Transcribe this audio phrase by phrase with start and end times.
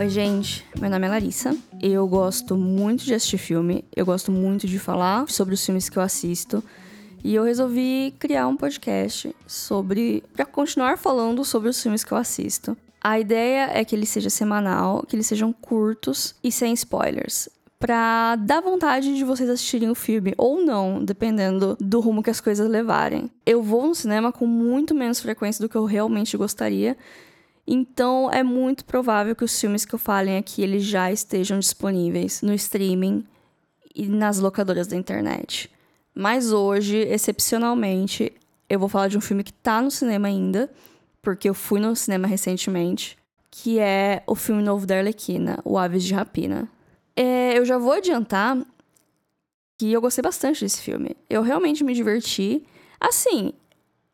[0.00, 0.64] Oi, gente.
[0.80, 1.54] Meu nome é Larissa.
[1.78, 3.84] Eu gosto muito de assistir filme.
[3.94, 6.64] Eu gosto muito de falar sobre os filmes que eu assisto.
[7.22, 10.24] E eu resolvi criar um podcast sobre.
[10.32, 12.74] para continuar falando sobre os filmes que eu assisto.
[12.98, 17.50] A ideia é que ele seja semanal, que eles sejam curtos e sem spoilers.
[17.78, 22.40] Pra dar vontade de vocês assistirem o filme, ou não, dependendo do rumo que as
[22.40, 23.30] coisas levarem.
[23.44, 26.96] Eu vou no cinema com muito menos frequência do que eu realmente gostaria.
[27.72, 32.42] Então é muito provável que os filmes que eu falem aqui eles já estejam disponíveis
[32.42, 33.24] no streaming
[33.94, 35.70] e nas locadoras da internet.
[36.12, 38.32] Mas hoje, excepcionalmente,
[38.68, 40.68] eu vou falar de um filme que tá no cinema ainda,
[41.22, 43.16] porque eu fui no cinema recentemente,
[43.48, 46.68] que é o filme novo da Arlequina, O Aves de Rapina.
[47.14, 48.58] É, eu já vou adiantar
[49.78, 51.16] que eu gostei bastante desse filme.
[51.28, 52.66] Eu realmente me diverti.
[53.00, 53.52] Assim,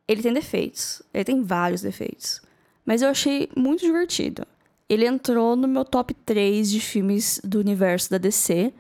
[0.07, 1.01] ele tem defeitos.
[1.15, 2.45] Ele tem vários defeitos.
[2.87, 4.47] Mas eu achei muito divertido.
[4.89, 8.73] Ele entrou no meu top 3 de filmes do universo da DC.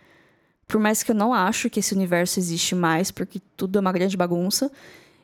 [0.69, 3.93] Por mais que eu não acho que esse universo existe mais, porque tudo é uma
[3.93, 4.71] grande bagunça.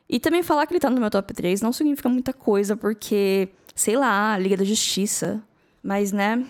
[0.09, 3.49] E também falar que ele tá no meu top 3 não significa muita coisa, porque,
[3.73, 5.41] sei lá, Liga da Justiça.
[5.81, 6.45] Mas, né?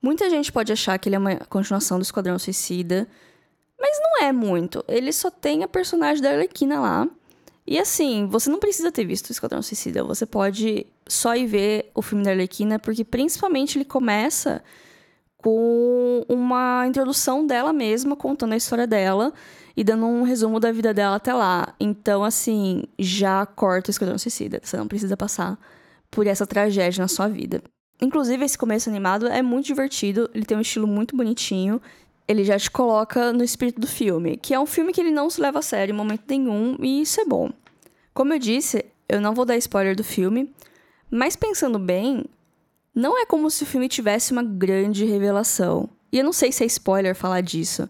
[0.00, 3.06] Muita gente pode achar que ele é uma continuação do Esquadrão Suicida.
[3.78, 4.82] Mas não é muito.
[4.88, 7.08] Ele só tem a personagem da Arlequina lá.
[7.66, 10.04] E assim, você não precisa ter visto o Esquadrão Suicida.
[10.04, 14.62] Você pode só ir ver o filme da Arlequina, porque principalmente ele começa
[15.38, 19.32] com uma introdução dela mesma, contando a história dela
[19.76, 21.74] e dando um resumo da vida dela até lá.
[21.80, 24.60] Então, assim, já corta o Esquadrão Suicida.
[24.62, 25.58] Você não precisa passar
[26.10, 27.62] por essa tragédia na sua vida.
[28.00, 31.80] Inclusive, esse começo animado é muito divertido, ele tem um estilo muito bonitinho
[32.28, 35.30] ele já te coloca no espírito do filme, que é um filme que ele não
[35.30, 37.50] se leva a sério em momento nenhum, e isso é bom.
[38.12, 40.52] Como eu disse, eu não vou dar spoiler do filme,
[41.10, 42.24] mas pensando bem,
[42.94, 45.88] não é como se o filme tivesse uma grande revelação.
[46.10, 47.88] E eu não sei se é spoiler falar disso,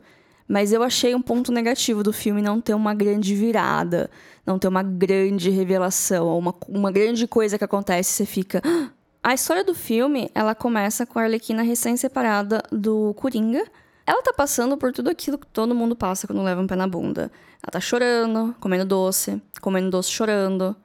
[0.48, 4.11] mas eu achei um ponto negativo do filme não ter uma grande virada,
[4.45, 8.63] não ter uma grande revelação, uma, uma grande coisa que acontece e você fica.
[8.64, 8.91] Ah!
[9.23, 13.64] A história do filme, ela começa com a Arlequina recém-separada do Coringa,
[14.06, 16.86] ela tá passando por tudo aquilo que todo mundo passa quando leva um pé na
[16.86, 17.30] bunda.
[17.62, 20.77] Ela tá chorando, comendo doce, comendo doce chorando,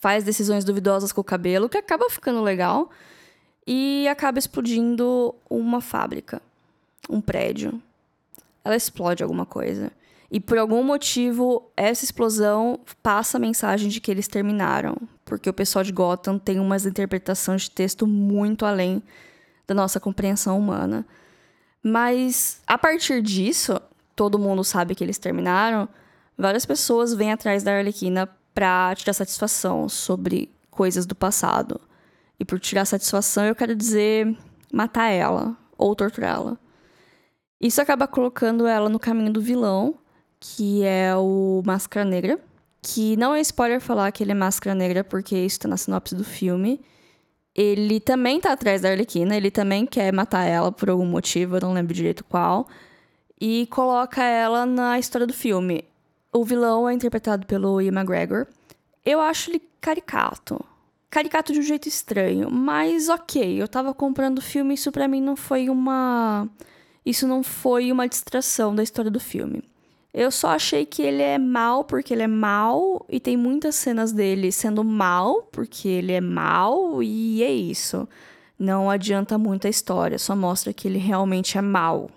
[0.00, 2.90] faz decisões duvidosas com o cabelo, que acaba ficando legal,
[3.66, 6.42] e acaba explodindo uma fábrica,
[7.08, 7.80] um prédio.
[8.64, 9.92] Ela explode alguma coisa.
[10.30, 14.96] E por algum motivo, essa explosão passa a mensagem de que eles terminaram.
[15.24, 19.02] Porque o pessoal de Gotham tem umas interpretações de texto muito além
[19.66, 21.06] da nossa compreensão humana.
[21.86, 23.78] Mas a partir disso,
[24.16, 25.86] todo mundo sabe que eles terminaram.
[26.36, 31.78] Várias pessoas vêm atrás da Arlequina pra tirar satisfação sobre coisas do passado.
[32.40, 34.34] E por tirar satisfação, eu quero dizer
[34.72, 36.56] matar ela ou torturá-la.
[37.60, 39.94] Isso acaba colocando ela no caminho do vilão,
[40.40, 42.40] que é o Máscara Negra.
[42.80, 46.14] Que não é spoiler falar que ele é Máscara Negra, porque isso tá na sinopse
[46.14, 46.80] do filme
[47.54, 51.60] ele também tá atrás da Arlequina, ele também quer matar ela por algum motivo, eu
[51.60, 52.66] não lembro direito qual,
[53.40, 55.84] e coloca ela na história do filme.
[56.32, 58.46] O vilão é interpretado pelo Ian McGregor.
[59.04, 60.64] Eu acho ele caricato.
[61.08, 65.20] Caricato de um jeito estranho, mas ok, eu tava comprando o filme, isso para mim
[65.20, 66.48] não foi uma.
[67.06, 69.62] Isso não foi uma distração da história do filme.
[70.14, 74.12] Eu só achei que ele é mal porque ele é mal e tem muitas cenas
[74.12, 78.08] dele sendo mal porque ele é mal e é isso.
[78.56, 82.08] Não adianta muito a história, só mostra que ele realmente é mal.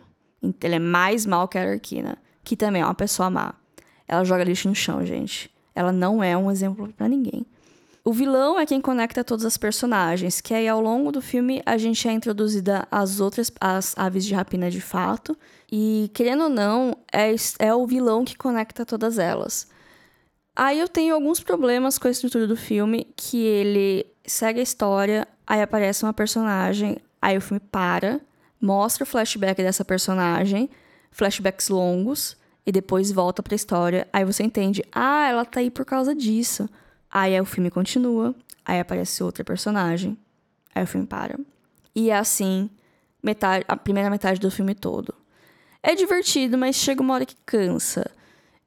[0.62, 3.56] Ele é mais mal que a Arquina, que também é uma pessoa má.
[4.08, 5.50] Ela joga lixo no chão, gente.
[5.74, 7.48] Ela não é um exemplo para ninguém.
[8.08, 11.78] O vilão é quem conecta todas as personagens, que aí ao longo do filme a
[11.78, 15.38] gente é introduzida às outras as aves de rapina de fato,
[15.70, 19.68] e querendo ou não, é, é o vilão que conecta todas elas.
[20.56, 25.28] Aí eu tenho alguns problemas com a estrutura do filme, que ele segue a história,
[25.46, 28.22] aí aparece uma personagem, aí o filme para,
[28.62, 30.70] mostra o flashback dessa personagem,
[31.12, 35.84] flashbacks longos, e depois volta pra história, aí você entende, ah, ela tá aí por
[35.84, 36.70] causa disso.
[37.10, 40.18] Aí o filme continua, aí aparece outra personagem,
[40.74, 41.40] aí o filme para.
[41.96, 42.70] E é assim
[43.24, 45.14] metade, a primeira metade do filme todo.
[45.82, 48.10] É divertido, mas chega uma hora que cansa.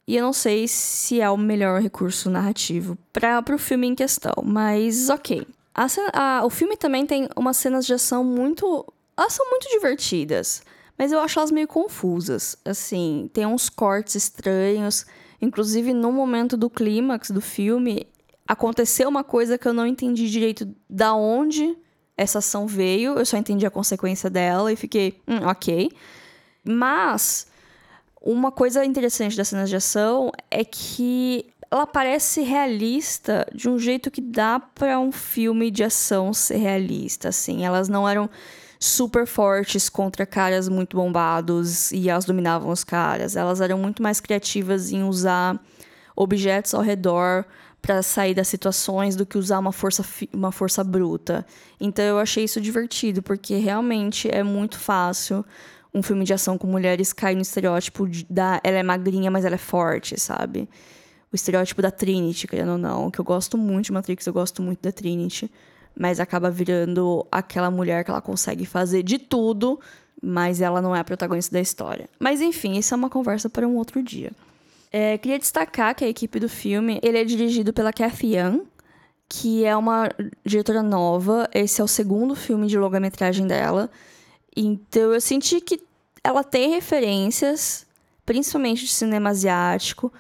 [0.07, 4.35] E eu não sei se é o melhor recurso narrativo para o filme em questão,
[4.43, 5.47] mas ok.
[5.75, 8.85] A cena, a, o filme também tem umas cenas de ação muito.
[9.17, 10.63] Elas são muito divertidas,
[10.99, 12.57] mas eu acho elas meio confusas.
[12.65, 15.07] Assim, tem uns cortes estranhos.
[15.41, 18.07] Inclusive, no momento do clímax do filme,
[18.51, 21.79] aconteceu uma coisa que eu não entendi direito da onde
[22.17, 25.89] essa ação veio, eu só entendi a consequência dela e fiquei, hum, ok.
[26.65, 27.47] Mas
[28.21, 34.11] uma coisa interessante das cenas de ação é que ela parece realista de um jeito
[34.11, 37.65] que dá para um filme de ação ser realista, assim.
[37.65, 38.29] Elas não eram
[38.81, 43.37] super fortes contra caras muito bombados e elas dominavam os caras.
[43.37, 45.57] Elas eram muito mais criativas em usar
[46.17, 47.47] objetos ao redor
[47.81, 51.47] para sair das situações do que usar uma força, uma força bruta.
[51.81, 55.45] Então eu achei isso divertido, porque realmente é muito fácil
[55.93, 59.45] um filme de ação com mulheres cair no estereótipo de, da ela é magrinha, mas
[59.45, 60.69] ela é forte, sabe?
[61.33, 64.63] O estereótipo da Trinity, querendo ou não, que eu gosto muito de Matrix, eu gosto
[64.63, 65.51] muito da Trinity,
[65.99, 69.81] mas acaba virando aquela mulher que ela consegue fazer de tudo,
[70.23, 72.09] mas ela não é a protagonista da história.
[72.19, 74.33] Mas enfim, isso é uma conversa para um outro dia.
[74.93, 78.67] É, queria destacar que a equipe do filme ele é dirigido pela Cathy Young,
[79.29, 80.09] que é uma
[80.45, 81.49] diretora nova.
[81.55, 83.91] Esse é o segundo filme de longa-metragem dela.
[84.57, 85.81] Então eu senti que
[86.25, 87.87] ela tem referências,
[88.27, 90.13] principalmente de cinema asiático,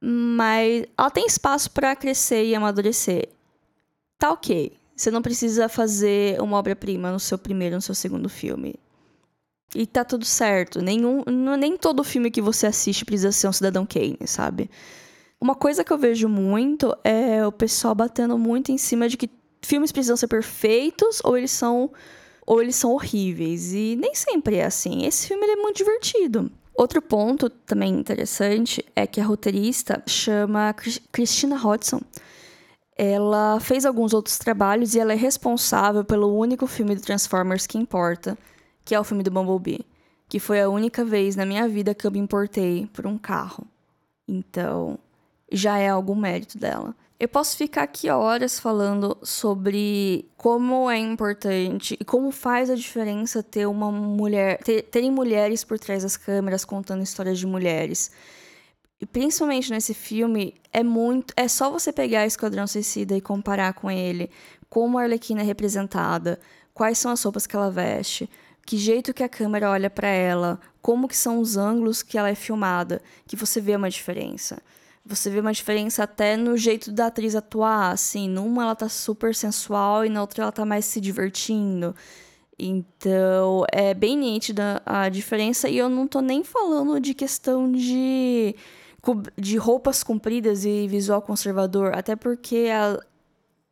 [0.00, 3.28] mas ela tem espaço para crescer e amadurecer.
[4.18, 4.72] Tá ok.
[4.96, 8.74] Você não precisa fazer uma obra-prima no seu primeiro, no seu segundo filme.
[9.74, 10.80] E tá tudo certo.
[10.80, 11.22] Nenhum,
[11.58, 14.70] nem todo filme que você assiste precisa ser um Cidadão Kane, sabe?
[15.40, 19.30] Uma coisa que eu vejo muito é o pessoal batendo muito em cima de que
[19.62, 21.90] filmes precisam ser perfeitos ou eles são
[22.46, 23.72] ou eles são horríveis.
[23.72, 25.04] E nem sempre é assim.
[25.04, 26.50] Esse filme é muito divertido.
[26.74, 30.74] Outro ponto também interessante é que a roteirista chama
[31.12, 32.00] Christina Hodson.
[32.96, 37.78] Ela fez alguns outros trabalhos e ela é responsável pelo único filme do Transformers que
[37.78, 38.36] importa,
[38.88, 39.84] que é o filme do Bumblebee,
[40.30, 43.66] que foi a única vez na minha vida que eu me importei por um carro.
[44.26, 44.98] Então,
[45.52, 46.96] já é algum mérito dela.
[47.20, 53.42] Eu posso ficar aqui horas falando sobre como é importante e como faz a diferença
[53.42, 58.10] ter uma mulher, ter, terem mulheres por trás das câmeras contando histórias de mulheres.
[58.98, 61.34] E principalmente nesse filme, é muito.
[61.36, 64.30] É só você pegar Esquadrão Suicida e comparar com ele,
[64.70, 66.40] como a Arlequina é representada,
[66.72, 68.30] quais são as roupas que ela veste,
[68.68, 72.28] que jeito que a câmera olha para ela, como que são os ângulos que ela
[72.28, 74.60] é filmada, que você vê uma diferença.
[75.06, 79.34] Você vê uma diferença até no jeito da atriz atuar, assim, numa ela tá super
[79.34, 81.96] sensual e na outra ela tá mais se divertindo.
[82.58, 88.54] Então, é bem nítida a diferença e eu não tô nem falando de questão de
[89.38, 93.00] de roupas compridas e visual conservador, até porque a,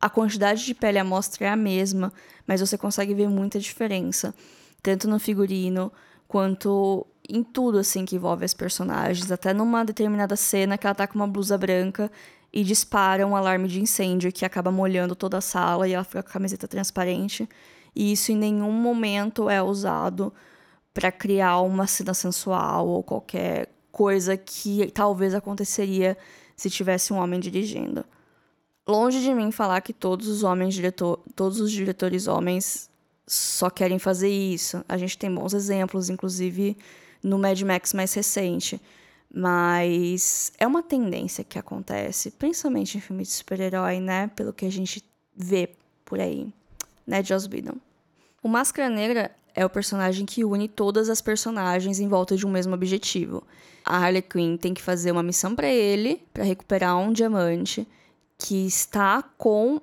[0.00, 2.10] a quantidade de pele amostra é a mesma,
[2.46, 4.34] mas você consegue ver muita diferença
[4.86, 5.90] tanto no figurino
[6.28, 11.08] quanto em tudo assim que envolve as personagens, até numa determinada cena que ela tá
[11.08, 12.08] com uma blusa branca
[12.52, 16.22] e dispara um alarme de incêndio que acaba molhando toda a sala e ela fica
[16.22, 17.48] com a camiseta transparente.
[17.96, 20.32] E isso em nenhum momento é usado
[20.94, 26.16] para criar uma cena sensual ou qualquer coisa que talvez aconteceria
[26.54, 28.04] se tivesse um homem dirigindo.
[28.86, 32.88] Longe de mim falar que todos os homens diretor, todos os diretores homens
[33.26, 34.84] só querem fazer isso.
[34.88, 36.76] A gente tem bons exemplos, inclusive
[37.22, 38.80] no Mad Max mais recente.
[39.32, 44.28] Mas é uma tendência que acontece, principalmente em filmes de super-herói, né?
[44.28, 45.04] Pelo que a gente
[45.36, 45.70] vê
[46.04, 46.48] por aí,
[47.06, 47.76] né, Joss Whedon.
[48.42, 52.50] O Máscara Negra é o personagem que une todas as personagens em volta de um
[52.50, 53.42] mesmo objetivo.
[53.84, 57.86] A Harley Quinn tem que fazer uma missão para ele, para recuperar um diamante
[58.38, 59.80] que está com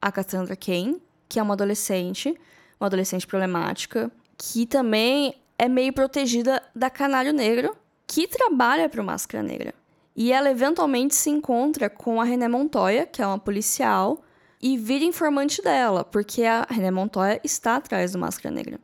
[0.00, 2.34] a Cassandra Cain, que é uma adolescente,
[2.80, 9.04] uma adolescente problemática, que também é meio protegida da Canário Negro, que trabalha para o
[9.04, 9.74] Máscara Negra.
[10.16, 14.22] E ela eventualmente se encontra com a René Montoya, que é uma policial,
[14.60, 18.80] e vira informante dela, porque a René Montoya está atrás do Máscara Negra.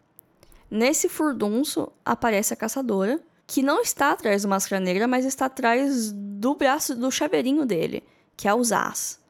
[0.70, 6.12] Nesse furdunço aparece a caçadora, que não está atrás do Máscara Negra, mas está atrás
[6.12, 8.02] do braço do chaveirinho dele,
[8.36, 9.20] que é o Zaz.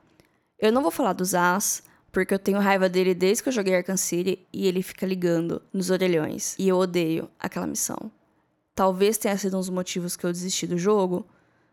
[0.58, 1.82] Eu não vou falar do Zaz,
[2.16, 5.60] porque eu tenho raiva dele desde que eu joguei Arkham City e ele fica ligando
[5.70, 6.56] nos orelhões.
[6.58, 8.10] E eu odeio aquela missão.
[8.74, 11.26] Talvez tenha sido um dos motivos que eu desisti do jogo.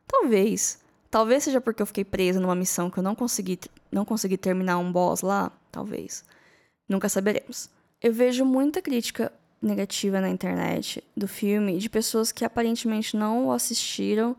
[0.06, 0.80] Talvez.
[1.10, 3.58] Talvez seja porque eu fiquei presa numa missão que eu não consegui,
[3.90, 5.50] não consegui terminar um boss lá.
[5.72, 6.26] Talvez.
[6.90, 7.70] Nunca saberemos.
[8.02, 9.32] Eu vejo muita crítica
[9.62, 14.36] negativa na internet do filme de pessoas que aparentemente não o assistiram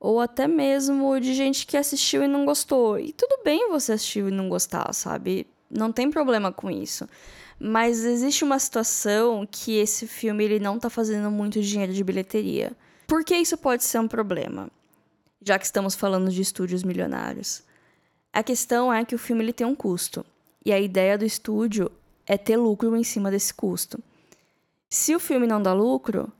[0.00, 2.98] ou até mesmo de gente que assistiu e não gostou.
[2.98, 5.46] E tudo bem você assistir e não gostar, sabe?
[5.70, 7.06] Não tem problema com isso.
[7.58, 12.72] Mas existe uma situação que esse filme ele não tá fazendo muito dinheiro de bilheteria.
[13.06, 14.70] Por que isso pode ser um problema?
[15.42, 17.62] Já que estamos falando de estúdios milionários.
[18.32, 20.24] A questão é que o filme ele tem um custo.
[20.64, 21.90] E a ideia do estúdio
[22.26, 23.98] é ter lucro em cima desse custo.
[24.88, 26.32] Se o filme não dá lucro,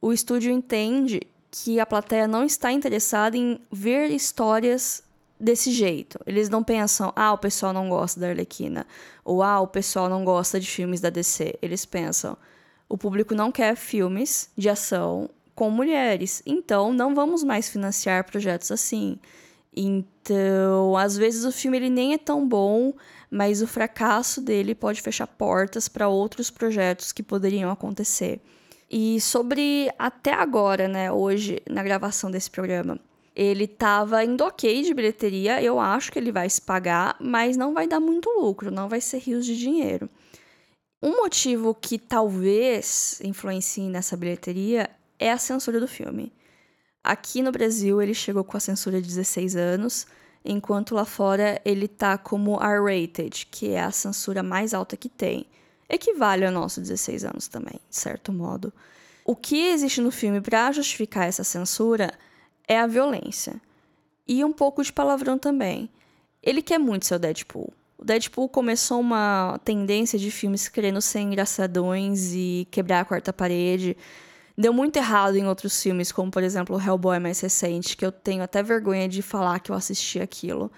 [0.00, 5.02] o estúdio entende que a plateia não está interessada em ver histórias
[5.38, 6.18] desse jeito.
[6.26, 8.86] Eles não pensam, ah, o pessoal não gosta da Arlequina,
[9.24, 11.58] ou ah, o pessoal não gosta de filmes da DC.
[11.62, 12.36] Eles pensam,
[12.88, 18.70] o público não quer filmes de ação com mulheres, então não vamos mais financiar projetos
[18.70, 19.18] assim.
[19.74, 22.92] Então, às vezes o filme ele nem é tão bom,
[23.30, 28.40] mas o fracasso dele pode fechar portas para outros projetos que poderiam acontecer.
[28.90, 32.98] E sobre até agora, né, hoje, na gravação desse programa,
[33.36, 37.72] ele tava indo ok de bilheteria, eu acho que ele vai se pagar, mas não
[37.72, 40.10] vai dar muito lucro, não vai ser rios de dinheiro.
[41.00, 46.32] Um motivo que talvez influencie nessa bilheteria é a censura do filme.
[47.02, 50.06] Aqui no Brasil ele chegou com a censura de 16 anos,
[50.44, 55.46] enquanto lá fora ele tá como R-rated, que é a censura mais alta que tem.
[55.90, 58.72] Equivale ao nosso 16 anos também, de certo modo.
[59.24, 62.12] O que existe no filme para justificar essa censura
[62.66, 63.60] é a violência.
[64.26, 65.90] E um pouco de palavrão também.
[66.40, 67.72] Ele quer muito ser o Deadpool.
[67.98, 73.96] O Deadpool começou uma tendência de filmes querendo ser engraçadões e quebrar a quarta parede.
[74.56, 78.12] Deu muito errado em outros filmes, como por exemplo o Hellboy mais recente, que eu
[78.12, 80.70] tenho até vergonha de falar que eu assisti aquilo.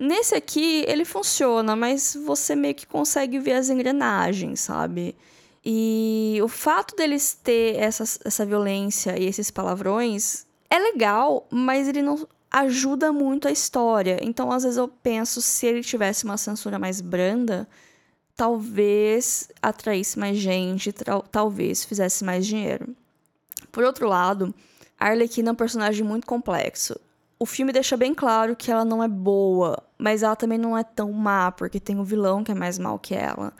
[0.00, 5.14] Nesse aqui, ele funciona, mas você meio que consegue ver as engrenagens, sabe?
[5.62, 12.00] E o fato deles ter essa, essa violência e esses palavrões é legal, mas ele
[12.00, 14.18] não ajuda muito a história.
[14.22, 17.68] Então, às vezes, eu penso se ele tivesse uma censura mais branda,
[18.34, 20.94] talvez atraísse mais gente,
[21.30, 22.96] talvez fizesse mais dinheiro.
[23.70, 24.54] Por outro lado,
[24.98, 26.98] a Arlequina é um personagem muito complexo.
[27.42, 30.84] O filme deixa bem claro que ela não é boa, mas ela também não é
[30.84, 33.54] tão má, porque tem o um vilão que é mais mal que ela.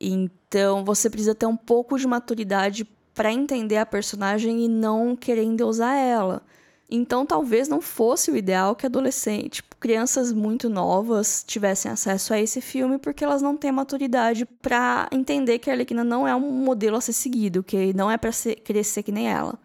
[0.00, 5.42] Então, você precisa ter um pouco de maturidade para entender a personagem e não querer
[5.42, 6.42] endeusar ela.
[6.88, 12.40] Então, talvez não fosse o ideal que adolescentes, tipo, crianças muito novas, tivessem acesso a
[12.40, 16.52] esse filme, porque elas não têm maturidade para entender que a Arlequina não é um
[16.52, 19.58] modelo a ser seguido, que não é para ser que nem ela.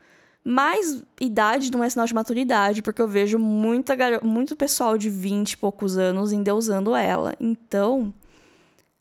[0.43, 5.53] Mas idade não é sinal de maturidade, porque eu vejo muita muito pessoal de 20
[5.53, 7.33] e poucos anos endeusando ela.
[7.39, 8.13] Então,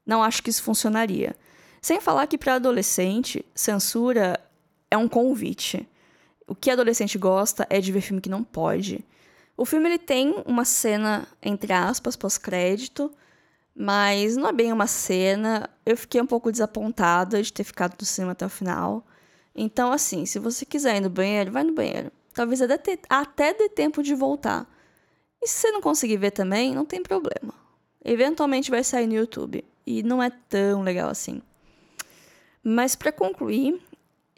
[0.06, 1.34] não acho que isso funcionaria.
[1.80, 4.38] Sem falar que para adolescente, censura
[4.88, 5.88] é um convite.
[6.46, 9.04] O que adolescente gosta é de ver filme que não pode.
[9.56, 13.10] O filme ele tem uma cena, entre aspas, pós-crédito,
[13.74, 15.68] mas não é bem uma cena.
[15.84, 19.04] Eu fiquei um pouco desapontada de ter ficado no cinema até o final.
[19.54, 22.10] Então, assim, se você quiser ir no banheiro, vai no banheiro.
[22.32, 24.66] Talvez até, ter, até dê tempo de voltar.
[25.40, 27.54] E se você não conseguir ver também, não tem problema.
[28.04, 29.64] Eventualmente vai sair no YouTube.
[29.86, 31.42] E não é tão legal assim.
[32.62, 33.80] Mas para concluir,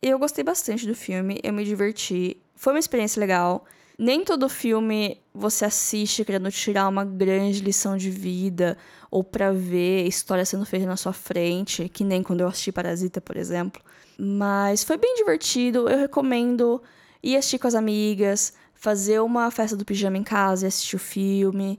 [0.01, 3.65] eu gostei bastante do filme, eu me diverti, foi uma experiência legal.
[3.99, 8.77] Nem todo filme você assiste querendo tirar uma grande lição de vida
[9.11, 13.21] ou para ver história sendo feita na sua frente, que nem quando eu assisti Parasita,
[13.21, 13.81] por exemplo.
[14.19, 16.83] Mas foi bem divertido, eu recomendo
[17.23, 20.99] ir assistir com as amigas, fazer uma festa do pijama em casa e assistir o
[20.99, 21.79] filme.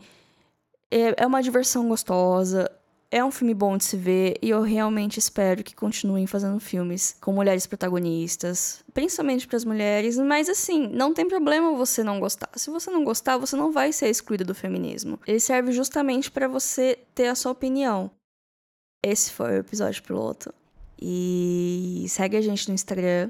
[0.89, 2.71] É, é uma diversão gostosa.
[3.11, 7.15] É um filme bom de se ver e eu realmente espero que continuem fazendo filmes
[7.21, 12.49] com mulheres protagonistas, principalmente para as mulheres, mas assim, não tem problema você não gostar.
[12.55, 15.19] Se você não gostar, você não vai ser excluído do feminismo.
[15.25, 18.09] Ele serve justamente para você ter a sua opinião.
[19.03, 20.53] Esse foi o episódio piloto.
[20.99, 23.29] E segue a gente no Instagram,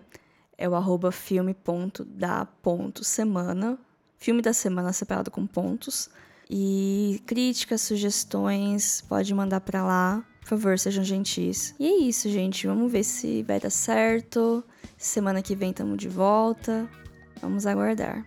[0.57, 3.77] é o filme.da.semana.
[4.17, 6.09] Filme da semana separado com pontos.
[6.49, 10.23] E críticas, sugestões, pode mandar para lá.
[10.41, 11.73] Por favor, sejam gentis.
[11.79, 12.67] E é isso, gente.
[12.67, 14.63] Vamos ver se vai dar certo.
[14.97, 16.87] Semana que vem estamos de volta.
[17.41, 18.23] Vamos aguardar.